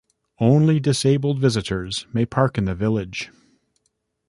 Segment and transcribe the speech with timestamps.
[0.39, 3.29] Only disabled visitors may park in the village.